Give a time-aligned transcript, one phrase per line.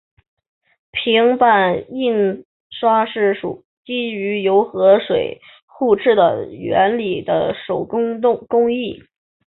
[0.89, 3.35] 平版印刷是
[3.85, 9.03] 基于油和水互斥的原理的手动工艺。